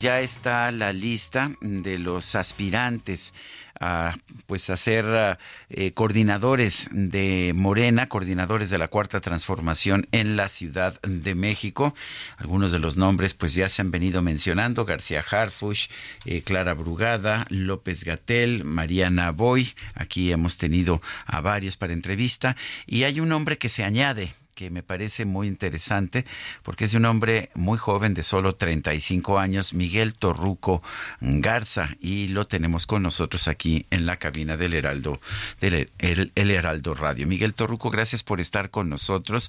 Ya 0.00 0.20
está 0.20 0.70
la 0.70 0.92
lista 0.92 1.50
de 1.60 1.98
los 1.98 2.36
aspirantes 2.36 3.34
a 3.80 4.14
pues 4.46 4.70
a 4.70 4.76
ser 4.76 5.36
eh, 5.70 5.90
coordinadores 5.90 6.88
de 6.92 7.50
Morena, 7.52 8.08
coordinadores 8.08 8.70
de 8.70 8.78
la 8.78 8.86
Cuarta 8.86 9.20
Transformación 9.20 10.06
en 10.12 10.36
la 10.36 10.46
Ciudad 10.46 11.00
de 11.02 11.34
México. 11.34 11.94
Algunos 12.36 12.70
de 12.70 12.78
los 12.78 12.96
nombres 12.96 13.34
pues 13.34 13.54
ya 13.54 13.68
se 13.68 13.82
han 13.82 13.90
venido 13.90 14.22
mencionando, 14.22 14.84
García 14.84 15.24
Harfush, 15.28 15.88
eh, 16.26 16.42
Clara 16.42 16.74
Brugada, 16.74 17.44
López 17.50 18.04
Gatel, 18.04 18.64
Mariana 18.64 19.32
Boy, 19.32 19.74
aquí 19.94 20.30
hemos 20.30 20.58
tenido 20.58 21.02
a 21.26 21.40
varios 21.40 21.76
para 21.76 21.92
entrevista. 21.92 22.54
Y 22.86 23.02
hay 23.02 23.18
un 23.18 23.30
nombre 23.30 23.58
que 23.58 23.68
se 23.68 23.82
añade 23.82 24.32
que 24.58 24.70
me 24.70 24.82
parece 24.82 25.24
muy 25.24 25.46
interesante 25.46 26.24
porque 26.64 26.86
es 26.86 26.94
un 26.94 27.04
hombre 27.04 27.50
muy 27.54 27.78
joven 27.78 28.12
de 28.12 28.24
solo 28.24 28.56
35 28.56 29.38
años, 29.38 29.72
Miguel 29.72 30.14
Torruco 30.14 30.82
Garza, 31.20 31.90
y 32.00 32.26
lo 32.26 32.48
tenemos 32.48 32.84
con 32.84 33.04
nosotros 33.04 33.46
aquí 33.46 33.86
en 33.90 34.04
la 34.04 34.16
cabina 34.16 34.56
del 34.56 34.74
Heraldo, 34.74 35.20
del 35.60 35.92
el, 35.98 36.32
el 36.34 36.50
Heraldo 36.50 36.94
Radio. 36.94 37.28
Miguel 37.28 37.54
Torruco, 37.54 37.88
gracias 37.88 38.24
por 38.24 38.40
estar 38.40 38.70
con 38.70 38.88
nosotros. 38.88 39.48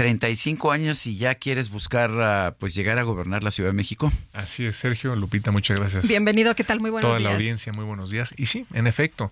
35 0.00 0.72
años 0.72 1.06
y 1.06 1.18
ya 1.18 1.34
quieres 1.34 1.68
buscar 1.68 2.10
uh, 2.10 2.54
pues 2.58 2.74
llegar 2.74 2.98
a 2.98 3.02
gobernar 3.02 3.44
la 3.44 3.50
Ciudad 3.50 3.68
de 3.68 3.74
México. 3.74 4.10
Así 4.32 4.64
es, 4.64 4.78
Sergio, 4.78 5.14
Lupita, 5.14 5.50
muchas 5.50 5.78
gracias. 5.78 6.08
Bienvenido, 6.08 6.54
¿qué 6.54 6.64
tal? 6.64 6.80
Muy 6.80 6.88
buenos 6.88 7.06
Toda 7.06 7.18
días. 7.18 7.30
la 7.30 7.36
audiencia, 7.36 7.72
muy 7.74 7.84
buenos 7.84 8.08
días. 8.08 8.32
Y 8.38 8.46
sí, 8.46 8.64
en 8.72 8.86
efecto, 8.86 9.30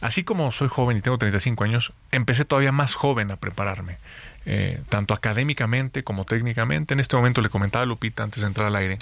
así 0.00 0.24
como 0.24 0.50
soy 0.50 0.66
joven 0.66 0.96
y 0.96 1.02
tengo 1.02 1.18
35 1.18 1.62
años, 1.62 1.92
empecé 2.10 2.44
todavía 2.44 2.72
más 2.72 2.94
joven 2.94 3.30
a 3.30 3.36
prepararme. 3.36 3.98
Eh, 4.44 4.80
tanto 4.88 5.14
académicamente 5.14 6.02
como 6.02 6.24
técnicamente. 6.24 6.94
En 6.94 7.00
este 7.00 7.14
momento 7.14 7.40
le 7.40 7.48
comentaba 7.48 7.84
a 7.84 7.86
Lupita 7.86 8.24
antes 8.24 8.40
de 8.40 8.48
entrar 8.48 8.66
al 8.66 8.76
aire 8.76 8.98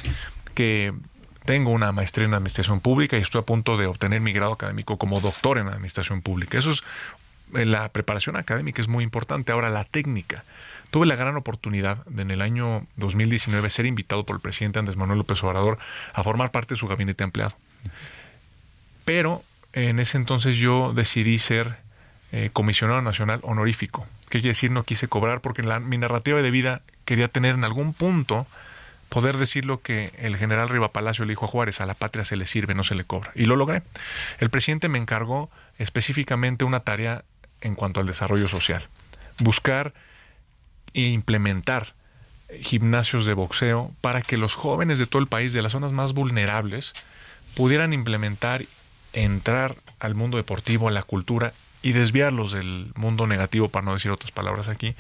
que 0.55 0.92
tengo 1.47 1.71
una 1.71 1.93
maestría 1.93 2.27
en 2.27 2.34
administración 2.34 2.81
pública 2.81 3.16
y 3.16 3.22
estoy 3.22 3.41
a 3.41 3.44
punto 3.44 3.78
de 3.78 3.87
obtener 3.87 4.21
mi 4.21 4.33
grado 4.33 4.53
académico 4.53 4.98
como 4.98 5.21
doctor 5.21 5.56
en 5.56 5.69
administración 5.69 6.21
pública. 6.21 6.59
Eso 6.59 6.72
es 6.72 6.83
la 7.53 7.88
preparación 7.91 8.37
académica 8.37 8.83
es 8.83 8.88
muy 8.88 9.04
importante. 9.04 9.53
Ahora 9.53 9.71
la 9.71 9.84
técnica. 9.84 10.44
Tuve 10.91 11.06
la 11.06 11.16
gran 11.16 11.36
oportunidad 11.36 12.04
de 12.06 12.22
en 12.22 12.30
el 12.30 12.42
año 12.42 12.86
2019 12.97 13.69
ser 13.70 13.86
invitado 13.86 14.24
por 14.24 14.36
el 14.36 14.41
presidente 14.41 14.78
Andrés 14.78 14.97
Manuel 14.97 15.19
López 15.19 15.42
Obrador 15.42 15.78
a 16.12 16.22
formar 16.22 16.50
parte 16.50 16.74
de 16.74 16.78
su 16.78 16.86
gabinete 16.86 17.24
ampliado. 17.24 17.56
Pero 19.04 19.42
en 19.72 19.98
ese 19.98 20.16
entonces 20.16 20.56
yo 20.56 20.92
decidí 20.94 21.38
ser 21.38 21.76
eh, 22.32 22.50
comisionado 22.52 23.02
nacional 23.02 23.41
honorífico. 23.42 24.06
¿Qué 24.28 24.41
quiere 24.41 24.48
decir? 24.48 24.70
No 24.70 24.82
quise 24.82 25.06
cobrar 25.06 25.41
porque 25.41 25.62
en 25.62 25.69
la, 25.69 25.80
mi 25.80 25.98
narrativa 25.98 26.42
de 26.42 26.50
vida 26.50 26.82
quería 27.04 27.28
tener 27.28 27.54
en 27.54 27.64
algún 27.64 27.92
punto 27.92 28.47
poder 29.08 29.36
decir 29.36 29.64
lo 29.64 29.80
que 29.80 30.12
el 30.18 30.36
general 30.36 30.68
Riva 30.68 30.92
Palacio 30.92 31.24
le 31.24 31.30
dijo 31.30 31.44
a 31.44 31.48
Juárez, 31.48 31.80
a 31.80 31.86
la 31.86 31.94
patria 31.94 32.24
se 32.24 32.36
le 32.36 32.47
sirve, 32.47 32.74
no 32.74 32.82
se 32.82 32.94
le 32.94 33.04
cobra. 33.04 33.30
Y 33.34 33.44
lo 33.44 33.54
logré. 33.54 33.82
El 34.38 34.50
presidente 34.50 34.88
me 34.88 34.98
encargó 34.98 35.50
específicamente 35.78 36.64
una 36.64 36.80
tarea 36.80 37.24
en 37.60 37.74
cuanto 37.74 38.00
al 38.00 38.06
desarrollo 38.06 38.48
social. 38.48 38.88
Buscar 39.38 39.94
e 40.97 41.11
implementar 41.11 41.95
gimnasios 42.62 43.27
de 43.27 43.34
boxeo 43.34 43.93
para 44.01 44.23
que 44.23 44.39
los 44.39 44.55
jóvenes 44.55 44.99
de 44.99 45.07
todo 45.07 45.21
el 45.21 45.29
país, 45.29 45.53
de 45.53 45.61
las 45.61 45.73
zonas 45.73 45.93
más 45.93 46.15
vulnerables, 46.15 46.95
pudieran 47.55 47.93
implementar, 47.93 48.65
entrar 49.12 49.77
al 50.01 50.15
mundo 50.15 50.39
deportivo, 50.39 50.89
a 50.89 50.93
la 50.93 51.03
cultura 51.03 51.53
y 51.83 51.93
desviarlos 51.93 52.53
del 52.53 52.93
mundo 52.95 53.27
negativo, 53.27 53.69
para 53.69 53.84
no 53.84 53.93
decir 53.93 54.11
otras 54.11 54.33
palabras 54.33 54.69
aquí, 54.69 54.95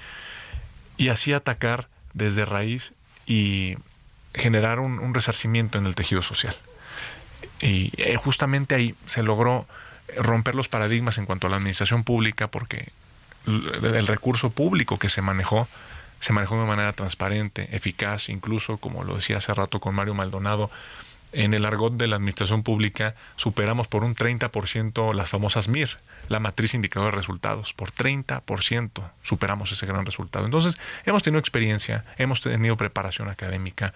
y 0.98 1.08
así 1.08 1.32
atacar 1.32 1.88
desde 2.12 2.44
raíz 2.44 2.92
y 3.26 3.76
generar 4.34 4.78
un, 4.78 4.98
un 4.98 5.14
resarcimiento 5.14 5.78
en 5.78 5.86
el 5.86 5.94
tejido 5.94 6.22
social. 6.22 6.56
Y 7.60 7.92
eh, 7.96 8.16
justamente 8.16 8.74
ahí 8.74 8.94
se 9.06 9.22
logró 9.22 9.66
romper 10.18 10.54
los 10.54 10.68
paradigmas 10.68 11.16
en 11.16 11.24
cuanto 11.24 11.46
a 11.46 11.50
la 11.50 11.56
administración 11.56 12.04
pública, 12.04 12.48
porque 12.48 12.92
el 13.46 14.06
recurso 14.06 14.50
público 14.50 14.98
que 14.98 15.08
se 15.08 15.22
manejó 15.22 15.68
se 16.20 16.32
manejó 16.32 16.58
de 16.58 16.66
manera 16.66 16.92
transparente, 16.92 17.68
eficaz, 17.76 18.28
incluso, 18.28 18.78
como 18.78 19.04
lo 19.04 19.16
decía 19.16 19.38
hace 19.38 19.52
rato 19.54 19.80
con 19.80 19.94
Mario 19.94 20.14
Maldonado, 20.14 20.70
en 21.32 21.52
el 21.52 21.66
argot 21.66 21.92
de 21.94 22.06
la 22.06 22.16
administración 22.16 22.62
pública 22.62 23.14
superamos 23.36 23.88
por 23.88 24.04
un 24.04 24.14
30% 24.14 25.12
las 25.12 25.30
famosas 25.30 25.68
MIR, 25.68 25.90
la 26.28 26.40
matriz 26.40 26.72
indicador 26.72 27.12
de 27.12 27.16
resultados. 27.16 27.74
Por 27.74 27.92
30% 27.92 29.10
superamos 29.22 29.70
ese 29.72 29.84
gran 29.86 30.06
resultado. 30.06 30.46
Entonces, 30.46 30.78
hemos 31.04 31.22
tenido 31.22 31.38
experiencia, 31.38 32.04
hemos 32.16 32.40
tenido 32.40 32.76
preparación 32.76 33.28
académica. 33.28 33.92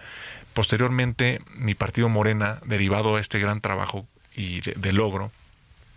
Posteriormente, 0.53 1.41
mi 1.55 1.73
partido 1.73 2.09
Morena, 2.09 2.59
derivado 2.65 3.15
de 3.15 3.21
este 3.21 3.39
gran 3.39 3.59
trabajo 3.61 4.05
y 4.35 4.61
de 4.61 4.93
logro, 4.93 5.31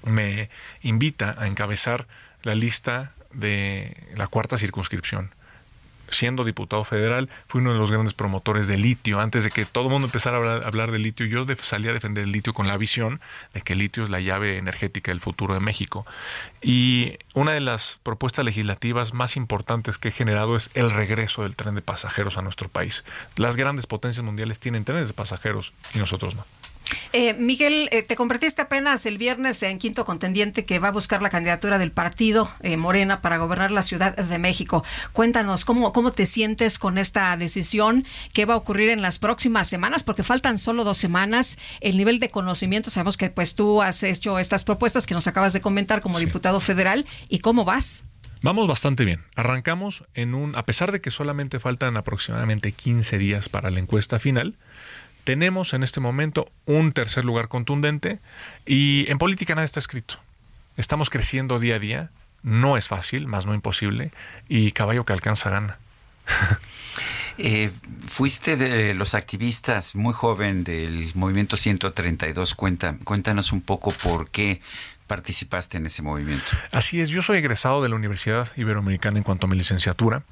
me 0.04 0.48
invita 0.82 1.34
a 1.38 1.46
encabezar 1.46 2.06
la 2.42 2.54
lista 2.54 3.12
de 3.34 3.96
la 4.16 4.26
cuarta 4.26 4.58
circunscripción 4.58 5.30
siendo 6.14 6.44
diputado 6.44 6.84
federal, 6.84 7.28
fui 7.46 7.60
uno 7.60 7.72
de 7.72 7.78
los 7.78 7.90
grandes 7.90 8.14
promotores 8.14 8.68
de 8.68 8.76
litio. 8.76 9.20
Antes 9.20 9.44
de 9.44 9.50
que 9.50 9.66
todo 9.66 9.84
el 9.84 9.90
mundo 9.90 10.06
empezara 10.06 10.36
a 10.36 10.66
hablar, 10.66 10.90
de 10.90 10.98
litio, 10.98 11.26
yo 11.26 11.44
salí 11.60 11.88
a 11.88 11.92
defender 11.92 12.24
el 12.24 12.32
litio 12.32 12.54
con 12.54 12.68
la 12.68 12.76
visión 12.76 13.20
de 13.52 13.62
que 13.62 13.72
el 13.72 13.80
litio 13.80 14.04
es 14.04 14.10
la 14.10 14.20
llave 14.20 14.58
energética 14.58 15.10
del 15.10 15.20
futuro 15.20 15.54
de 15.54 15.60
México. 15.60 16.06
Y 16.62 17.18
una 17.34 17.52
de 17.52 17.60
las 17.60 17.98
propuestas 18.02 18.44
legislativas 18.44 19.12
más 19.12 19.36
importantes 19.36 19.98
que 19.98 20.08
he 20.08 20.12
generado 20.12 20.56
es 20.56 20.70
el 20.74 20.90
regreso 20.90 21.42
del 21.42 21.56
tren 21.56 21.74
de 21.74 21.82
pasajeros 21.82 22.38
a 22.38 22.42
nuestro 22.42 22.68
país. 22.68 23.04
Las 23.36 23.56
grandes 23.56 23.86
potencias 23.86 24.24
mundiales 24.24 24.60
tienen 24.60 24.84
trenes 24.84 25.08
de 25.08 25.14
pasajeros 25.14 25.72
y 25.94 25.98
nosotros 25.98 26.34
no. 26.34 26.44
Eh, 27.12 27.34
Miguel, 27.34 27.88
eh, 27.92 28.02
te 28.02 28.16
convertiste 28.16 28.62
apenas 28.62 29.06
el 29.06 29.18
viernes 29.18 29.62
en 29.62 29.78
quinto 29.78 30.04
contendiente 30.04 30.64
que 30.64 30.78
va 30.78 30.88
a 30.88 30.92
buscar 30.92 31.22
la 31.22 31.30
candidatura 31.30 31.78
del 31.78 31.92
partido 31.92 32.50
eh, 32.60 32.76
Morena 32.76 33.20
para 33.20 33.38
gobernar 33.38 33.70
la 33.70 33.82
Ciudad 33.82 34.16
de 34.16 34.38
México. 34.38 34.84
Cuéntanos 35.12 35.64
cómo, 35.64 35.92
cómo 35.92 36.12
te 36.12 36.26
sientes 36.26 36.78
con 36.78 36.98
esta 36.98 37.36
decisión, 37.36 38.04
qué 38.32 38.44
va 38.44 38.54
a 38.54 38.58
ocurrir 38.58 38.90
en 38.90 39.02
las 39.02 39.18
próximas 39.18 39.68
semanas, 39.68 40.02
porque 40.02 40.22
faltan 40.22 40.58
solo 40.58 40.84
dos 40.84 40.98
semanas. 40.98 41.58
El 41.80 41.96
nivel 41.96 42.18
de 42.18 42.30
conocimiento, 42.30 42.90
sabemos 42.90 43.16
que 43.16 43.30
pues 43.30 43.54
tú 43.54 43.82
has 43.82 44.02
hecho 44.02 44.38
estas 44.38 44.64
propuestas 44.64 45.06
que 45.06 45.14
nos 45.14 45.26
acabas 45.26 45.52
de 45.52 45.60
comentar 45.60 46.00
como 46.00 46.18
sí. 46.18 46.26
diputado 46.26 46.60
federal. 46.60 47.06
¿Y 47.28 47.38
cómo 47.38 47.64
vas? 47.64 48.02
Vamos 48.44 48.68
bastante 48.68 49.06
bien. 49.06 49.22
Arrancamos 49.36 50.04
en 50.12 50.34
un, 50.34 50.54
a 50.54 50.66
pesar 50.66 50.92
de 50.92 51.00
que 51.00 51.10
solamente 51.10 51.60
faltan 51.60 51.96
aproximadamente 51.96 52.72
15 52.72 53.16
días 53.16 53.48
para 53.48 53.70
la 53.70 53.80
encuesta 53.80 54.18
final, 54.18 54.56
tenemos 55.24 55.74
en 55.74 55.82
este 55.82 56.00
momento 56.00 56.50
un 56.66 56.92
tercer 56.92 57.24
lugar 57.24 57.48
contundente 57.48 58.18
y 58.66 59.10
en 59.10 59.18
política 59.18 59.54
nada 59.54 59.64
está 59.64 59.80
escrito. 59.80 60.16
Estamos 60.76 61.10
creciendo 61.10 61.58
día 61.58 61.76
a 61.76 61.78
día, 61.78 62.10
no 62.42 62.76
es 62.76 62.88
fácil, 62.88 63.26
más 63.26 63.46
no 63.46 63.54
imposible, 63.54 64.12
y 64.48 64.72
caballo 64.72 65.04
que 65.04 65.12
alcanza 65.12 65.50
gana. 65.50 65.78
Eh, 67.36 67.72
fuiste 68.06 68.56
de 68.56 68.94
los 68.94 69.14
activistas 69.14 69.96
muy 69.96 70.12
joven 70.12 70.62
del 70.62 71.10
movimiento 71.16 71.56
132. 71.56 72.54
Cuenta, 72.54 72.94
cuéntanos 73.02 73.50
un 73.50 73.60
poco 73.60 73.90
por 73.90 74.30
qué 74.30 74.60
participaste 75.08 75.78
en 75.78 75.86
ese 75.86 76.02
movimiento. 76.02 76.44
Así 76.70 77.00
es, 77.00 77.08
yo 77.08 77.22
soy 77.22 77.38
egresado 77.38 77.82
de 77.82 77.88
la 77.88 77.96
Universidad 77.96 78.48
Iberoamericana 78.56 79.18
en 79.18 79.24
cuanto 79.24 79.46
a 79.46 79.50
mi 79.50 79.56
licenciatura 79.56 80.22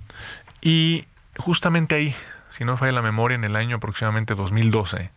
y 0.61 1.05
justamente 1.37 1.97
ahí, 1.97 2.15
si 2.57 2.65
no 2.65 2.77
falla 2.77 2.93
la 2.93 3.03
memoria, 3.03 3.35
en 3.35 3.45
el 3.45 3.57
año 3.57 3.77
aproximadamente 3.77 4.35
2012, 4.35 5.11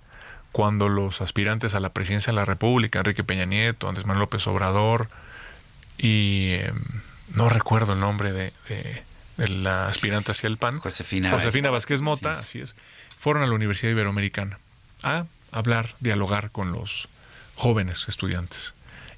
cuando 0.52 0.88
los 0.88 1.22
aspirantes 1.22 1.76
a 1.76 1.80
la 1.80 1.90
presidencia 1.90 2.32
de 2.32 2.36
la 2.36 2.46
República, 2.46 3.00
Enrique 3.00 3.24
Peña 3.24 3.46
Nieto, 3.46 3.90
Andrés 3.90 4.06
Manuel 4.06 4.22
López 4.22 4.48
Obrador 4.48 5.10
y 5.98 6.54
em, 6.54 6.82
no 7.36 7.50
recuerdo 7.50 7.94
el 7.94 8.00
nombre 8.00 8.32
de, 8.32 8.54
la 9.38 9.88
aspirante 9.88 10.32
hacia 10.32 10.48
el 10.48 10.58
PAN, 10.58 10.80
Josefina, 10.80 11.30
Josefina 11.30 11.70
Vázquez 11.70 12.02
Mota, 12.02 12.40
así 12.40 12.62
es, 12.62 12.78
fueron 13.18 13.44
a 13.44 13.48
la 13.48 13.54
Universidad 13.54 13.92
Iberoamericana 13.92 14.60
a 15.04 15.26
hablar, 15.52 15.96
dialogar 16.00 16.52
con 16.52 16.72
los 16.72 17.10
jóvenes 17.56 18.08
estudiantes. 18.08 18.74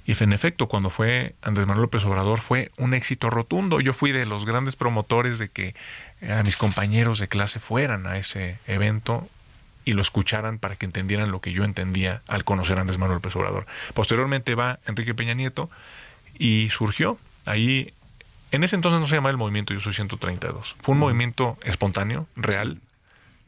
Y 0.07 0.23
en 0.23 0.31
efecto, 0.31 0.69
cuando 0.69 0.89
fue 0.89 1.35
Andrés 1.41 1.67
Manuel 1.67 1.83
López 1.83 2.05
Obrador 2.05 2.39
fue 2.39 2.71
un 2.77 2.93
éxito 2.93 3.29
rotundo. 3.29 3.81
Yo 3.81 3.91
fui 3.91 4.13
de 4.13 4.25
los 4.25 4.45
grandes 4.45 4.77
promotores 4.77 5.37
de 5.37 5.49
que 5.49 5.75
eh, 6.21 6.31
a 6.31 6.43
mis 6.43 6.55
compañeros 6.55 7.19
de 7.19 7.27
clase 7.27 7.59
fueran 7.59 8.07
a 8.07 8.17
ese 8.17 8.57
evento 8.67 9.27
y 9.83 9.91
lo 9.91 10.01
escucharan 10.01 10.59
para 10.59 10.77
que 10.77 10.85
entendieran 10.85 11.29
lo 11.29 11.41
que 11.41 11.51
yo 11.51 11.65
entendía 11.65 12.21
al 12.29 12.45
conocer 12.45 12.77
a 12.77 12.81
Andrés 12.81 12.97
Manuel 12.97 13.17
López 13.17 13.35
Obrador. 13.35 13.67
Posteriormente 13.93 14.55
va 14.55 14.79
Enrique 14.87 15.13
Peña 15.13 15.33
Nieto 15.33 15.69
y 16.39 16.69
surgió 16.69 17.19
ahí. 17.45 17.93
En 18.53 18.63
ese 18.63 18.77
entonces 18.77 19.01
no 19.01 19.07
se 19.07 19.15
llamaba 19.15 19.31
el 19.31 19.37
movimiento 19.37 19.73
Yo 19.73 19.81
Soy 19.81 19.91
132. 19.91 20.77
Fue 20.79 20.93
un 20.93 20.99
movimiento 20.99 21.57
espontáneo, 21.63 22.27
real, 22.37 22.79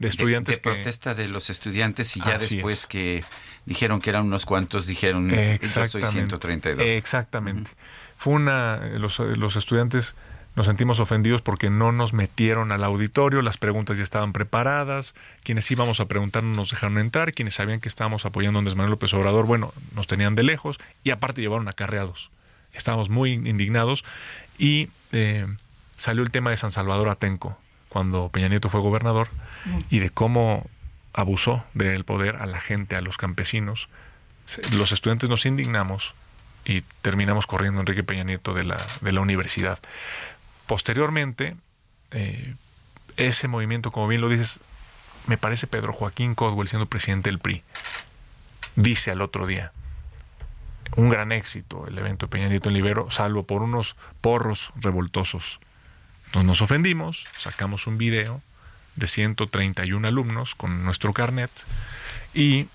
de 0.00 0.08
estudiantes. 0.08 0.56
De, 0.56 0.62
protesta 0.62 1.14
de 1.14 1.28
los 1.28 1.50
estudiantes 1.50 2.16
y 2.16 2.20
ya 2.20 2.38
después 2.38 2.86
que 2.86 3.22
dijeron 3.66 4.00
que 4.00 4.10
eran 4.10 4.26
unos 4.26 4.44
cuantos, 4.44 4.86
dijeron 4.86 5.30
Exactamente. 5.30 6.06
soy 6.06 6.12
132. 6.12 6.84
Exactamente. 6.84 7.70
Fue 8.16 8.32
una, 8.32 8.76
los, 8.98 9.20
los 9.20 9.54
estudiantes 9.54 10.16
nos 10.56 10.66
sentimos 10.66 10.98
ofendidos 10.98 11.42
porque 11.42 11.70
no 11.70 11.92
nos 11.92 12.12
metieron 12.12 12.72
al 12.72 12.82
auditorio, 12.82 13.40
las 13.40 13.56
preguntas 13.56 13.98
ya 13.98 14.02
estaban 14.02 14.32
preparadas, 14.32 15.14
quienes 15.44 15.70
íbamos 15.70 16.00
a 16.00 16.06
preguntar 16.06 16.42
no 16.42 16.56
nos 16.56 16.70
dejaron 16.70 16.98
entrar, 16.98 17.32
quienes 17.32 17.54
sabían 17.54 17.80
que 17.80 17.88
estábamos 17.88 18.26
apoyando 18.26 18.58
a 18.58 18.60
Andrés 18.60 18.74
Manuel 18.74 18.90
López 18.90 19.14
Obrador, 19.14 19.46
bueno, 19.46 19.72
nos 19.94 20.06
tenían 20.06 20.34
de 20.34 20.42
lejos 20.42 20.78
y 21.04 21.10
aparte 21.10 21.40
llevaron 21.40 21.68
acarreados. 21.68 22.30
Estábamos 22.72 23.10
muy 23.10 23.32
indignados 23.32 24.04
y 24.58 24.88
eh, 25.12 25.46
salió 25.94 26.22
el 26.22 26.30
tema 26.30 26.50
de 26.50 26.56
San 26.56 26.70
Salvador 26.70 27.08
Atenco, 27.08 27.56
cuando 27.90 28.30
Peña 28.30 28.48
Nieto 28.48 28.70
fue 28.70 28.80
gobernador, 28.80 29.28
y 29.90 29.98
de 29.98 30.08
cómo 30.08 30.66
abusó 31.12 31.64
del 31.74 32.04
poder 32.04 32.36
a 32.36 32.46
la 32.46 32.60
gente, 32.60 32.96
a 32.96 33.02
los 33.02 33.18
campesinos. 33.18 33.88
Los 34.72 34.92
estudiantes 34.92 35.28
nos 35.28 35.44
indignamos 35.44 36.14
y 36.64 36.82
terminamos 37.02 37.46
corriendo 37.46 37.80
Enrique 37.80 38.04
Peña 38.04 38.24
Nieto 38.24 38.54
de 38.54 38.64
la, 38.64 38.78
de 39.00 39.12
la 39.12 39.20
universidad. 39.20 39.78
Posteriormente, 40.66 41.56
eh, 42.12 42.54
ese 43.16 43.48
movimiento, 43.48 43.90
como 43.90 44.08
bien 44.08 44.20
lo 44.20 44.28
dices, 44.28 44.60
me 45.26 45.36
parece 45.36 45.66
Pedro 45.66 45.92
Joaquín 45.92 46.34
Codwell 46.34 46.68
siendo 46.68 46.86
presidente 46.86 47.28
del 47.28 47.38
PRI, 47.38 47.62
dice 48.76 49.10
al 49.10 49.20
otro 49.20 49.46
día, 49.46 49.72
un 50.96 51.08
gran 51.08 51.32
éxito 51.32 51.86
el 51.86 51.98
evento 51.98 52.26
de 52.26 52.30
Peña 52.30 52.48
Nieto 52.48 52.68
en 52.68 52.74
Libero, 52.74 53.10
salvo 53.10 53.44
por 53.44 53.62
unos 53.62 53.96
porros 54.20 54.72
revoltosos. 54.76 55.60
Entonces 56.30 56.46
nos 56.46 56.62
ofendimos, 56.62 57.26
sacamos 57.36 57.88
un 57.88 57.98
video 57.98 58.40
de 58.94 59.08
131 59.08 60.06
alumnos 60.06 60.54
con 60.54 60.84
nuestro 60.84 61.12
carnet 61.12 61.50
y 62.34 62.68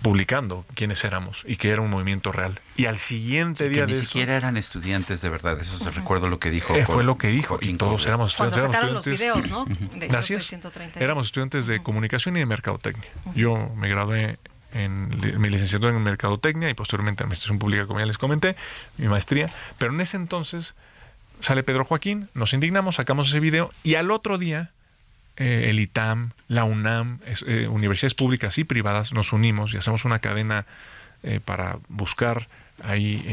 publicando 0.00 0.64
quiénes 0.74 1.04
éramos 1.04 1.44
y 1.46 1.56
que 1.56 1.68
era 1.68 1.82
un 1.82 1.90
movimiento 1.90 2.32
real. 2.32 2.58
Y 2.78 2.86
al 2.86 2.96
siguiente 2.96 3.68
día 3.68 3.84
que 3.84 3.92
de 3.92 3.98
ni 3.98 4.06
siquiera 4.06 4.38
eran 4.38 4.56
estudiantes 4.56 5.20
de 5.20 5.28
verdad, 5.28 5.60
eso 5.60 5.76
se 5.76 5.90
recuerdo 5.90 6.28
lo 6.28 6.38
que 6.38 6.50
dijo. 6.50 6.74
Eh, 6.74 6.86
fue 6.86 7.04
lo 7.04 7.18
que 7.18 7.28
dijo 7.28 7.58
y 7.60 7.74
todos 7.74 8.06
éramos 8.06 8.32
estudiantes. 8.32 8.60
Cuando 8.62 8.78
éramos 8.78 9.06
los 9.06 9.20
videos, 9.20 9.50
¿no? 9.50 9.66
De 9.66 11.02
Éramos 11.04 11.26
estudiantes 11.26 11.66
de 11.66 11.82
comunicación 11.82 12.36
y 12.36 12.38
de 12.38 12.46
mercadotecnia. 12.46 13.10
Yo 13.34 13.68
me 13.76 13.90
gradué 13.90 14.38
en 14.72 15.10
mi 15.38 15.50
licenciatura 15.50 15.94
en 15.94 16.02
mercadotecnia 16.02 16.70
y 16.70 16.74
posteriormente 16.74 17.22
en 17.22 17.26
administración 17.26 17.58
pública, 17.58 17.86
como 17.86 18.00
ya 18.00 18.06
les 18.06 18.16
comenté, 18.16 18.56
mi 18.96 19.08
maestría, 19.08 19.50
pero 19.76 19.92
en 19.92 20.00
ese 20.00 20.16
entonces 20.16 20.74
sale 21.42 21.62
Pedro 21.62 21.84
Joaquín, 21.84 22.28
nos 22.34 22.52
indignamos, 22.54 22.96
sacamos 22.96 23.28
ese 23.28 23.40
video 23.40 23.70
y 23.82 23.96
al 23.96 24.10
otro 24.10 24.38
día 24.38 24.70
eh, 25.36 25.66
el 25.70 25.80
ITAM, 25.80 26.30
la 26.48 26.64
UNAM, 26.64 27.20
eh, 27.46 27.66
universidades 27.68 28.14
públicas 28.14 28.58
y 28.58 28.64
privadas 28.64 29.12
nos 29.12 29.32
unimos 29.32 29.74
y 29.74 29.76
hacemos 29.76 30.04
una 30.04 30.18
cadena 30.18 30.66
eh, 31.22 31.40
para 31.44 31.78
buscar 31.88 32.48
ahí 32.82 33.24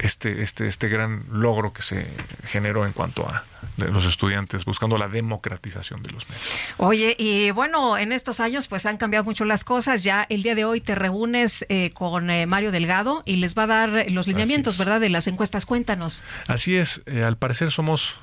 este, 0.00 0.42
este, 0.42 0.66
este 0.66 0.88
gran 0.88 1.24
logro 1.30 1.72
que 1.72 1.82
se 1.82 2.06
generó 2.44 2.86
en 2.86 2.92
cuanto 2.92 3.28
a 3.28 3.44
los 3.76 4.04
estudiantes, 4.06 4.64
buscando 4.64 4.98
la 4.98 5.08
democratización 5.08 6.02
de 6.02 6.10
los 6.10 6.28
medios. 6.28 6.48
Oye, 6.78 7.16
y 7.18 7.50
bueno, 7.50 7.96
en 7.98 8.12
estos 8.12 8.40
años 8.40 8.68
pues 8.68 8.86
han 8.86 8.96
cambiado 8.96 9.24
mucho 9.24 9.44
las 9.44 9.64
cosas. 9.64 10.02
Ya 10.02 10.26
el 10.28 10.42
día 10.42 10.54
de 10.54 10.64
hoy 10.64 10.80
te 10.80 10.94
reúnes 10.94 11.66
con 11.94 12.26
Mario 12.48 12.72
Delgado 12.72 13.22
y 13.24 13.36
les 13.36 13.56
va 13.56 13.64
a 13.64 13.66
dar 13.66 14.10
los 14.10 14.26
lineamientos, 14.26 14.78
¿verdad? 14.78 15.00
De 15.00 15.10
las 15.10 15.26
encuestas. 15.26 15.66
Cuéntanos. 15.66 16.24
Así 16.46 16.76
es, 16.76 17.02
al 17.06 17.36
parecer 17.36 17.70
somos 17.70 18.16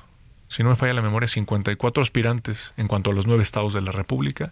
si 0.48 0.62
no 0.62 0.70
me 0.70 0.76
falla 0.76 0.94
la 0.94 1.02
memoria, 1.02 1.28
54 1.28 2.02
aspirantes 2.02 2.72
en 2.76 2.88
cuanto 2.88 3.10
a 3.10 3.14
los 3.14 3.26
nueve 3.26 3.42
estados 3.42 3.74
de 3.74 3.80
la 3.80 3.92
República, 3.92 4.50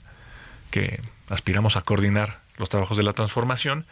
que 0.70 1.00
aspiramos 1.29 1.77
a 1.77 1.82
coordinar 1.82 2.41
los 2.56 2.69
trabajos 2.69 2.97
de 2.97 3.05
la 3.05 3.12
transformación. 3.12 3.87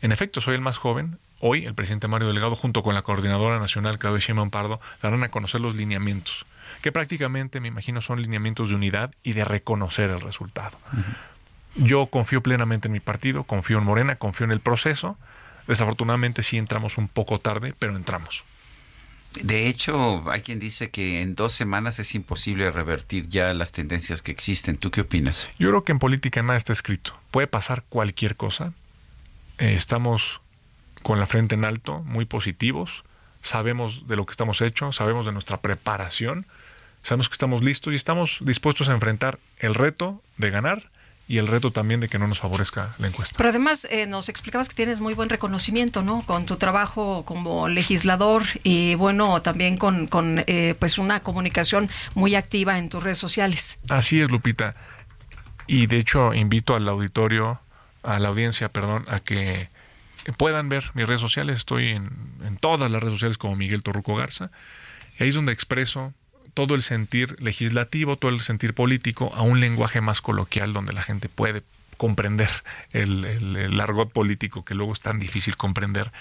En 0.00 0.12
efecto, 0.12 0.40
soy 0.40 0.54
el 0.54 0.60
más 0.60 0.78
joven. 0.78 1.18
Hoy, 1.40 1.64
el 1.66 1.74
presidente 1.74 2.08
Mario 2.08 2.28
Delgado, 2.28 2.56
junto 2.56 2.82
con 2.82 2.94
la 2.94 3.02
coordinadora 3.02 3.60
nacional, 3.60 3.98
Claudia 3.98 4.18
Sheinbaum 4.18 4.50
Pardo, 4.50 4.80
darán 5.00 5.22
a 5.22 5.30
conocer 5.30 5.60
los 5.60 5.76
lineamientos, 5.76 6.46
que 6.82 6.90
prácticamente, 6.90 7.60
me 7.60 7.68
imagino, 7.68 8.00
son 8.00 8.20
lineamientos 8.20 8.70
de 8.70 8.74
unidad 8.74 9.12
y 9.22 9.34
de 9.34 9.44
reconocer 9.44 10.10
el 10.10 10.20
resultado. 10.20 10.76
Yo 11.76 12.06
confío 12.06 12.42
plenamente 12.42 12.88
en 12.88 12.92
mi 12.92 13.00
partido, 13.00 13.44
confío 13.44 13.78
en 13.78 13.84
Morena, 13.84 14.16
confío 14.16 14.46
en 14.46 14.50
el 14.50 14.60
proceso. 14.60 15.16
Desafortunadamente 15.68 16.42
sí 16.42 16.56
entramos 16.56 16.98
un 16.98 17.06
poco 17.06 17.38
tarde, 17.38 17.72
pero 17.78 17.94
entramos. 17.94 18.44
De 19.40 19.68
hecho, 19.68 20.28
hay 20.30 20.40
quien 20.40 20.58
dice 20.58 20.90
que 20.90 21.20
en 21.20 21.36
dos 21.36 21.52
semanas 21.52 22.00
es 22.00 22.14
imposible 22.14 22.72
revertir 22.72 23.28
ya 23.28 23.52
las 23.54 23.70
tendencias 23.70 24.22
que 24.22 24.32
existen. 24.32 24.76
¿Tú 24.76 24.90
qué 24.90 25.02
opinas? 25.02 25.50
Yo 25.58 25.68
creo 25.68 25.84
que 25.84 25.92
en 25.92 25.98
política 26.00 26.42
nada 26.42 26.56
está 26.56 26.72
escrito. 26.72 27.12
Puede 27.30 27.46
pasar 27.46 27.84
cualquier 27.88 28.36
cosa. 28.36 28.72
Eh, 29.58 29.74
estamos 29.74 30.40
con 31.02 31.20
la 31.20 31.26
frente 31.26 31.54
en 31.54 31.64
alto, 31.64 32.00
muy 32.04 32.24
positivos. 32.24 33.04
Sabemos 33.42 34.06
de 34.06 34.16
lo 34.16 34.26
que 34.26 34.32
estamos 34.32 34.60
hechos, 34.60 34.96
sabemos 34.96 35.26
de 35.26 35.32
nuestra 35.32 35.60
preparación, 35.60 36.46
sabemos 37.02 37.28
que 37.28 37.34
estamos 37.34 37.62
listos 37.62 37.92
y 37.92 37.96
estamos 37.96 38.38
dispuestos 38.42 38.88
a 38.88 38.92
enfrentar 38.92 39.38
el 39.58 39.74
reto 39.74 40.22
de 40.36 40.50
ganar 40.50 40.90
y 41.28 41.36
el 41.36 41.46
reto 41.46 41.70
también 41.70 42.00
de 42.00 42.08
que 42.08 42.18
no 42.18 42.26
nos 42.26 42.40
favorezca 42.40 42.94
la 42.98 43.06
encuesta. 43.06 43.34
Pero 43.36 43.50
además 43.50 43.86
eh, 43.90 44.06
nos 44.06 44.30
explicabas 44.30 44.70
que 44.70 44.74
tienes 44.74 45.00
muy 45.00 45.12
buen 45.12 45.28
reconocimiento, 45.28 46.00
¿no? 46.02 46.22
Con 46.22 46.46
tu 46.46 46.56
trabajo 46.56 47.24
como 47.26 47.68
legislador 47.68 48.44
y 48.62 48.94
bueno, 48.94 49.40
también 49.42 49.76
con, 49.76 50.06
con 50.06 50.42
eh, 50.46 50.74
pues 50.78 50.96
una 50.96 51.20
comunicación 51.20 51.90
muy 52.14 52.34
activa 52.34 52.78
en 52.78 52.88
tus 52.88 53.02
redes 53.02 53.18
sociales. 53.18 53.78
Así 53.90 54.20
es, 54.20 54.30
Lupita. 54.30 54.74
Y 55.66 55.86
de 55.86 55.98
hecho 55.98 56.32
invito 56.32 56.74
al 56.74 56.88
auditorio, 56.88 57.60
a 58.02 58.18
la 58.18 58.28
audiencia, 58.28 58.70
perdón, 58.70 59.04
a 59.08 59.20
que 59.20 59.68
puedan 60.36 60.68
ver 60.68 60.90
mis 60.94 61.06
redes 61.06 61.20
sociales. 61.20 61.58
Estoy 61.58 61.90
en, 61.90 62.58
todas 62.60 62.90
las 62.90 63.00
redes 63.00 63.14
sociales 63.14 63.38
como 63.38 63.56
Miguel 63.56 63.82
Torruco 63.82 64.14
Garza. 64.14 64.50
Y 65.18 65.22
ahí 65.22 65.28
es 65.30 65.34
donde 65.34 65.52
expreso 65.52 66.12
todo 66.54 66.74
el 66.74 66.82
sentir 66.82 67.40
legislativo, 67.40 68.16
todo 68.16 68.32
el 68.32 68.40
sentir 68.40 68.74
político 68.74 69.32
a 69.34 69.42
un 69.42 69.60
lenguaje 69.60 70.00
más 70.00 70.20
coloquial 70.20 70.72
donde 70.72 70.92
la 70.92 71.02
gente 71.02 71.28
puede 71.28 71.62
comprender 71.96 72.48
el, 72.92 73.24
el, 73.24 73.80
argot 73.80 74.10
político 74.12 74.64
que 74.64 74.74
luego 74.74 74.92
es 74.92 75.00
tan 75.00 75.18
difícil 75.18 75.56
comprender. 75.56 76.12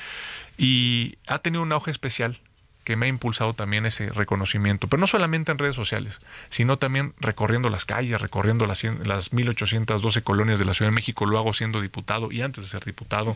Y 0.57 1.17
ha 1.27 1.39
tenido 1.39 1.63
un 1.63 1.71
auge 1.71 1.91
especial 1.91 2.39
que 2.87 2.95
me 2.95 3.07
ha 3.07 3.09
impulsado 3.09 3.53
también 3.53 3.85
ese 3.85 4.07
reconocimiento, 4.11 4.87
pero 4.87 5.01
no 5.01 5.07
solamente 5.07 5.51
en 5.51 5.57
redes 5.57 5.75
sociales, 5.75 6.21
sino 6.47 6.77
también 6.77 7.13
recorriendo 7.19 7.67
las 7.67 7.83
calles, 7.83 8.21
recorriendo 8.21 8.65
las, 8.65 8.81
las 9.03 9.33
1812 9.33 10.21
colonias 10.21 10.57
de 10.57 10.63
la 10.63 10.73
Ciudad 10.73 10.89
de 10.89 10.95
México, 10.95 11.25
lo 11.25 11.37
hago 11.37 11.51
siendo 11.51 11.81
diputado 11.81 12.31
y 12.31 12.41
antes 12.41 12.63
de 12.63 12.69
ser 12.69 12.85
diputado, 12.85 13.35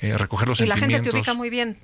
eh, 0.00 0.16
recoger 0.16 0.48
los 0.48 0.58
y 0.62 0.64
sentimientos. 0.64 0.90
la 0.90 0.96
gente 0.96 1.10
te 1.10 1.16
ubica 1.18 1.34
muy 1.34 1.50
bien 1.50 1.76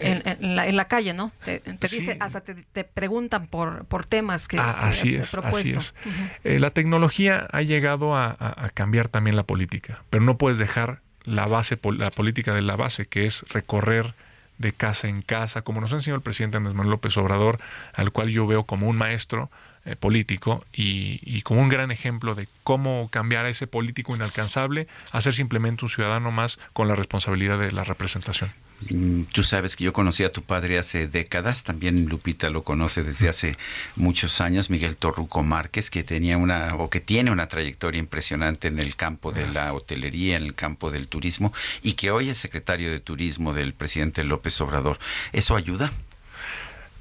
en, 0.00 0.56
la, 0.56 0.66
en, 0.66 0.74
la, 0.74 0.88
calle, 0.88 1.14
¿no? 1.14 1.30
Te, 1.44 1.62
dice, 1.78 2.16
hasta 2.18 2.40
te, 2.40 2.56
te, 2.56 2.82
preguntan 2.82 3.46
por, 3.46 3.84
por 3.84 4.04
temas 4.04 4.48
que, 4.48 4.58
ah, 4.58 4.78
así 4.80 5.14
es, 5.14 5.30
propuesto. 5.30 5.78
Así 5.78 5.92
es. 5.92 5.94
eh, 6.42 6.58
la 6.58 6.70
tecnología 6.70 7.46
ha 7.52 7.62
llegado 7.62 8.16
a, 8.16 8.36
a, 8.36 8.64
a, 8.64 8.68
cambiar 8.70 9.06
también 9.06 9.36
la 9.36 9.44
política, 9.44 10.02
pero 10.10 10.24
no 10.24 10.38
puedes 10.38 10.58
dejar 10.58 11.02
la 11.22 11.46
base, 11.46 11.78
la 11.96 12.10
política 12.10 12.52
de 12.52 12.62
la 12.62 12.74
base, 12.74 13.06
que 13.06 13.26
es 13.26 13.44
recorrer 13.48 14.16
de 14.58 14.72
casa 14.72 15.08
en 15.08 15.22
casa, 15.22 15.62
como 15.62 15.80
nos 15.80 15.92
ha 15.92 15.96
enseñado 15.96 16.16
el 16.16 16.22
presidente 16.22 16.56
Andrés 16.56 16.74
Manuel 16.74 16.90
López 16.92 17.16
Obrador, 17.16 17.58
al 17.94 18.10
cual 18.10 18.28
yo 18.28 18.46
veo 18.46 18.64
como 18.64 18.88
un 18.88 18.96
maestro 18.96 19.50
eh, 19.84 19.96
político 19.96 20.64
y, 20.72 21.20
y, 21.22 21.42
como 21.42 21.62
un 21.62 21.68
gran 21.68 21.90
ejemplo 21.90 22.34
de 22.34 22.48
cómo 22.64 23.08
cambiar 23.10 23.46
a 23.46 23.48
ese 23.48 23.66
político 23.66 24.14
inalcanzable 24.14 24.88
a 25.12 25.20
ser 25.20 25.34
simplemente 25.34 25.84
un 25.84 25.88
ciudadano 25.88 26.30
más 26.30 26.58
con 26.72 26.88
la 26.88 26.94
responsabilidad 26.94 27.58
de 27.58 27.72
la 27.72 27.84
representación. 27.84 28.52
Mm, 28.90 29.22
tú 29.32 29.42
sabes 29.42 29.74
que 29.74 29.82
yo 29.84 29.92
conocí 29.92 30.22
a 30.22 30.30
tu 30.30 30.42
padre 30.42 30.78
hace 30.78 31.08
décadas, 31.08 31.64
también 31.64 32.06
Lupita 32.08 32.48
lo 32.48 32.62
conoce 32.62 33.02
desde 33.02 33.28
hace 33.28 33.56
muchos 33.96 34.40
años, 34.40 34.70
Miguel 34.70 34.96
Torruco 34.96 35.42
Márquez, 35.42 35.90
que 35.90 36.04
tenía 36.04 36.38
una 36.38 36.76
o 36.76 36.88
que 36.88 37.00
tiene 37.00 37.32
una 37.32 37.48
trayectoria 37.48 37.98
impresionante 37.98 38.68
en 38.68 38.78
el 38.78 38.94
campo 38.94 39.32
de 39.32 39.48
la 39.48 39.72
hotelería, 39.72 40.36
en 40.36 40.44
el 40.44 40.54
campo 40.54 40.92
del 40.92 41.08
turismo 41.08 41.52
y 41.82 41.94
que 41.94 42.12
hoy 42.12 42.28
es 42.28 42.38
secretario 42.38 42.92
de 42.92 43.00
turismo 43.00 43.52
del 43.52 43.74
presidente 43.74 44.22
López 44.22 44.60
Obrador. 44.60 44.98
¿Eso 45.32 45.56
ayuda? 45.56 45.92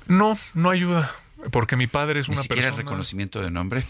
No, 0.07 0.37
no 0.55 0.71
ayuda, 0.71 1.13
porque 1.51 1.75
mi 1.75 1.85
padre 1.85 2.21
es 2.21 2.27
¿Ni 2.27 2.33
una 2.33 2.41
siquiera 2.41 2.69
persona. 2.69 2.81
reconocimiento 2.83 3.41
de 3.41 3.51
nombre? 3.51 3.83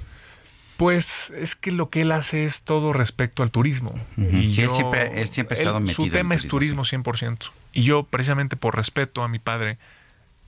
Pues 0.78 1.32
es 1.36 1.56
que 1.56 1.72
lo 1.72 1.90
que 1.90 2.02
él 2.02 2.12
hace 2.12 2.46
es 2.46 2.62
todo 2.62 2.94
respecto 2.94 3.42
al 3.44 3.50
turismo. 3.52 3.94
Y 4.16 4.22
Sí, 4.54 4.62
él 4.62 4.68
yo- 4.68 4.76
siempre- 4.76 5.22
él 5.22 5.30
siempre 5.30 5.56
ha 5.58 5.60
estado 5.60 5.80
metido 5.80 5.96
Su 5.96 6.04
en 6.06 6.12
tema 6.12 6.36
es 6.36 6.42
turismo, 6.46 6.84
turismo 6.84 7.04
100%. 7.04 7.52
Y 7.74 7.84
yo, 7.84 8.04
precisamente 8.04 8.56
por 8.58 8.76
respeto 8.76 9.24
a 9.24 9.28
mi 9.28 9.40
padre, 9.40 9.78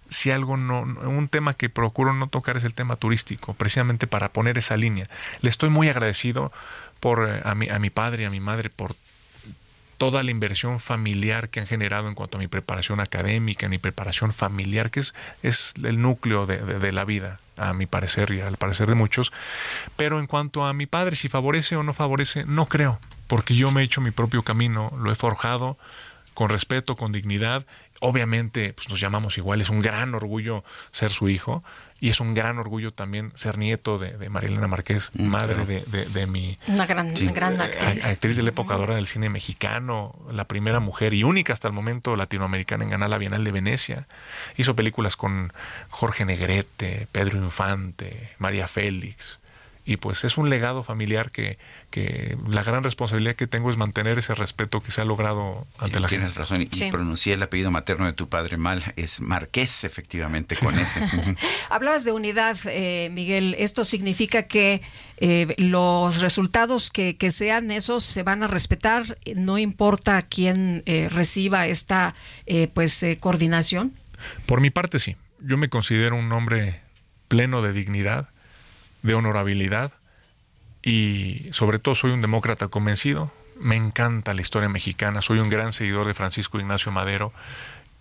si 0.09 0.31
algo 0.31 0.55
no, 0.57 0.81
un 0.81 1.27
tema 1.29 1.53
que 1.55 1.69
procuro 1.69 2.13
no 2.13 2.27
tocar 2.27 2.57
es 2.57 2.63
el 2.63 2.73
tema 2.73 2.95
turístico, 2.95 3.53
precisamente 3.53 4.07
para 4.07 4.29
poner 4.31 4.57
esa 4.57 4.77
línea. 4.77 5.07
Le 5.41 5.49
estoy 5.49 5.69
muy 5.69 5.87
agradecido 5.89 6.51
por 6.99 7.27
eh, 7.29 7.41
a 7.43 7.55
mi, 7.55 7.69
a 7.69 7.79
mi 7.79 7.89
padre 7.89 8.23
y 8.23 8.25
a 8.25 8.29
mi 8.29 8.39
madre 8.39 8.69
por 8.69 8.95
toda 9.97 10.23
la 10.23 10.31
inversión 10.31 10.79
familiar 10.79 11.49
que 11.49 11.59
han 11.59 11.67
generado 11.67 12.07
en 12.07 12.15
cuanto 12.15 12.37
a 12.37 12.39
mi 12.39 12.47
preparación 12.47 12.99
académica, 13.01 13.67
mi 13.67 13.79
preparación 13.79 14.31
familiar, 14.31 14.91
que 14.91 15.01
es, 15.01 15.13
es 15.43 15.73
el 15.83 16.01
núcleo 16.01 16.45
de, 16.45 16.57
de- 16.57 16.79
de 16.79 16.91
la 16.91 17.03
vida, 17.03 17.39
a 17.59 17.73
mi 17.73 17.85
parecer 17.85 18.31
y 18.31 18.41
al 18.41 18.57
parecer 18.57 18.87
de 18.87 18.95
muchos. 18.95 19.31
Pero 19.95 20.19
en 20.19 20.27
cuanto 20.27 20.65
a 20.65 20.73
mi 20.73 20.85
padre, 20.85 21.15
si 21.15 21.27
favorece 21.27 21.75
o 21.75 21.83
no 21.83 21.93
favorece, 21.93 22.45
no 22.45 22.67
creo, 22.67 22.99
porque 23.27 23.55
yo 23.55 23.71
me 23.71 23.81
he 23.81 23.85
hecho 23.85 24.01
mi 24.01 24.11
propio 24.11 24.43
camino, 24.43 24.91
lo 24.97 25.11
he 25.11 25.15
forjado 25.15 25.77
con 26.33 26.49
respeto, 26.49 26.95
con 26.95 27.11
dignidad. 27.11 27.65
Obviamente, 28.01 28.73
pues 28.73 28.89
nos 28.89 28.99
llamamos 28.99 29.37
igual, 29.37 29.59
es 29.61 29.69
un 29.69 29.79
gran 29.79 30.15
orgullo 30.15 30.63
ser 30.91 31.09
su 31.11 31.27
hijo 31.27 31.63
y 31.99 32.07
es 32.09 32.21
un 32.21 32.33
gran 32.33 32.57
orgullo 32.57 32.93
también 32.93 33.31
ser 33.35 33.57
nieto 33.57 33.97
de, 33.97 34.17
de 34.17 34.29
Marilena 34.29 34.67
Márquez, 34.67 35.11
Mm, 35.13 35.23
madre 35.27 35.65
de, 35.65 35.81
de- 35.83 36.05
de 36.05 36.25
mi 36.27 36.57
Una 36.67 36.85
gran, 36.85 37.13
Sí. 37.17 37.27
gran 37.27 37.59
actriz. 37.59 38.05
actriz 38.05 38.35
de 38.37 38.43
la 38.43 38.49
época 38.49 38.75
dorada 38.75 38.95
del 38.95 39.07
cine 39.07 39.27
mexicano, 39.27 40.17
la 40.31 40.47
primera 40.47 40.79
mujer 40.79 41.13
y 41.13 41.23
única 41.23 41.51
hasta 41.51 41.67
el 41.67 41.73
momento 41.73 42.15
latinoamericana 42.15 42.85
en 42.85 42.89
ganar 42.91 43.09
la 43.09 43.17
Bienal 43.17 43.43
de 43.43 43.51
Venecia. 43.51 44.07
Hizo 44.55 44.75
películas 44.77 45.17
con 45.17 45.51
Jorge 45.89 46.23
Negrete, 46.23 47.07
Pedro 47.11 47.37
Infante, 47.37 48.29
María 48.37 48.67
Félix. 48.69 49.41
Y 49.89 49.97
pues 49.97 50.23
es 50.23 50.37
un 50.37 50.51
legado 50.51 50.83
familiar 50.83 51.31
que, 51.31 51.57
que 51.89 52.37
la 52.47 52.61
gran 52.61 52.83
responsabilidad 52.83 53.33
que 53.33 53.47
tengo 53.47 53.71
es 53.71 53.77
mantener 53.77 54.19
ese 54.19 54.35
respeto 54.35 54.81
que 54.83 54.91
se 54.91 55.01
ha 55.01 55.05
logrado 55.05 55.65
ante 55.79 55.99
la 55.99 56.07
Tienes 56.07 56.27
gente. 56.27 56.39
razón, 56.39 56.61
y 56.61 56.67
Sí. 56.67 56.89
pronuncié 56.91 57.33
el 57.33 57.41
apellido 57.41 57.71
materno 57.71 58.05
de 58.05 58.13
tu 58.13 58.29
padre 58.29 58.57
mal, 58.57 58.83
es 58.97 59.19
Marqués, 59.19 59.83
efectivamente, 59.83 60.55
con 60.57 60.77
ese. 60.77 61.01
Hablabas 61.69 62.03
de 62.03 62.11
unidad, 62.11 62.55
eh, 62.65 63.09
Miguel. 63.11 63.55
Esto 63.57 63.83
significa 63.83 64.43
que 64.43 64.81
eh, 65.17 65.55
los 65.57 66.21
resultados 66.21 66.91
que, 66.91 67.17
que 67.17 67.31
sean 67.31 67.71
esos 67.71 68.03
se 68.03 68.21
van 68.21 68.43
a 68.43 68.47
respetar, 68.47 69.17
no 69.35 69.57
importa 69.57 70.21
quién 70.21 70.83
eh, 70.85 71.09
reciba 71.09 71.65
esta 71.65 72.13
eh, 72.45 72.67
pues 72.71 73.01
eh, 73.01 73.17
coordinación. 73.19 73.93
Por 74.45 74.61
mi 74.61 74.69
parte, 74.69 74.99
sí. 74.99 75.15
Yo 75.41 75.57
me 75.57 75.69
considero 75.69 76.15
un 76.15 76.31
hombre 76.31 76.81
pleno 77.27 77.63
de 77.63 77.73
dignidad, 77.73 78.29
de 79.01 79.13
honorabilidad 79.13 79.93
y 80.81 81.47
sobre 81.51 81.79
todo 81.79 81.95
soy 81.95 82.11
un 82.11 82.21
demócrata 82.21 82.67
convencido. 82.67 83.31
Me 83.59 83.75
encanta 83.75 84.33
la 84.33 84.41
historia 84.41 84.69
mexicana, 84.69 85.21
soy 85.21 85.39
un 85.39 85.49
gran 85.49 85.73
seguidor 85.73 86.05
de 86.05 86.13
Francisco 86.13 86.59
Ignacio 86.59 86.91
Madero 86.91 87.33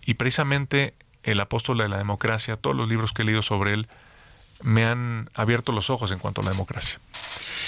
y 0.05 0.15
precisamente 0.15 0.93
el 1.23 1.39
apóstol 1.39 1.79
de 1.79 1.89
la 1.89 1.97
democracia, 1.97 2.55
todos 2.55 2.75
los 2.75 2.87
libros 2.87 3.11
que 3.11 3.23
he 3.23 3.25
leído 3.25 3.41
sobre 3.41 3.73
él, 3.73 3.87
me 4.61 4.85
han 4.85 5.29
abierto 5.33 5.71
los 5.71 5.89
ojos 5.89 6.11
en 6.11 6.19
cuanto 6.19 6.41
a 6.41 6.43
la 6.45 6.51
democracia. 6.51 6.99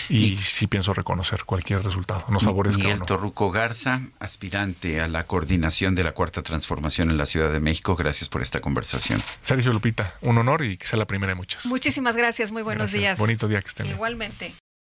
Y, 0.10 0.36
sí 0.38 0.68
pienso 0.68 0.94
reconocer 0.94 1.46
cualquier 1.46 1.84
resultado, 1.84 2.26
nos 2.30 2.44
favorezca 2.44 2.80
o 2.80 2.84
Miguel 2.84 3.00
no. 3.00 3.06
Torruco 3.06 3.52
Garza, 3.52 4.02
aspirante 4.20 5.02
a 5.02 5.08
la 5.08 5.26
coordinación 5.26 5.96
de 5.96 6.04
la 6.04 6.14
Cuarta 6.14 6.42
Transformación 6.42 7.10
en 7.12 7.18
la 7.18 7.26
Ciudad 7.26 7.52
de 7.52 7.60
México. 7.60 7.96
Gracias 7.96 8.30
por 8.30 8.42
esta 8.42 8.60
conversación. 8.60 9.22
Sergio 9.42 9.74
Lupita, 9.74 10.16
un 10.22 10.38
honor 10.38 10.64
y 10.64 10.78
que 10.78 10.88
sea 10.88 11.00
la 11.00 11.08
primera 11.08 11.32
de 11.32 11.36
muchas. 11.36 11.66
Muchísimas 11.66 12.16
gracias, 12.16 12.52
muy 12.52 12.64
buenos 12.64 12.92
Gracias. 12.92 13.02
días. 13.02 13.20
Bonito 13.20 13.48
día 13.48 13.62
que 13.62 13.68
estén. 13.68 13.88
Igualmente. 13.88 14.54